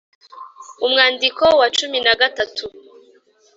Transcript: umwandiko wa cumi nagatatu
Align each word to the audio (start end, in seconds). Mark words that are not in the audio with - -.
umwandiko 0.85 1.43
wa 1.59 1.67
cumi 1.77 1.97
nagatatu 2.05 2.65